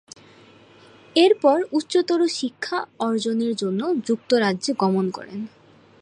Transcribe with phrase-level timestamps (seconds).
[1.15, 5.39] এরপর উচ্চতর শিক্ষা অর্জনের জন্য যুক্তরাজ্যে গমন করেন।